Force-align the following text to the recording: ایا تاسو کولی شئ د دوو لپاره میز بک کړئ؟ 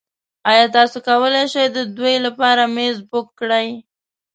ایا 0.49 0.65
تاسو 0.75 0.97
کولی 1.07 1.43
شئ 1.53 1.65
د 1.75 1.77
دوو 1.95 2.13
لپاره 2.25 2.63
میز 2.75 2.97
بک 3.09 3.27
کړئ؟ 3.39 3.69